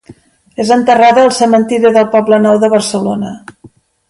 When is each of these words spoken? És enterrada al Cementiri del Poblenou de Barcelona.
És 0.63 0.71
enterrada 0.75 1.25
al 1.25 1.29
Cementiri 1.41 1.93
del 1.99 2.09
Poblenou 2.17 2.59
de 2.65 2.71
Barcelona. 2.77 3.37